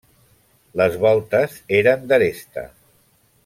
Les 0.81 0.97
voltes 1.03 1.55
eren 1.81 2.09
d'aresta. 2.13 2.65